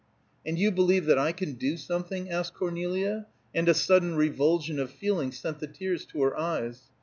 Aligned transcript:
"And 0.43 0.57
you 0.57 0.71
believe 0.71 1.05
that 1.05 1.19
I 1.19 1.31
can 1.31 1.53
do 1.53 1.77
something?" 1.77 2.27
asked 2.27 2.55
Cornelia, 2.55 3.27
and 3.53 3.69
a 3.69 3.75
sudden 3.75 4.15
revulsion 4.15 4.79
of 4.79 4.89
feeling 4.89 5.31
sent 5.31 5.59
the 5.59 5.67
tears 5.67 6.05
to 6.07 6.23
her 6.23 6.35
eyes. 6.35 6.89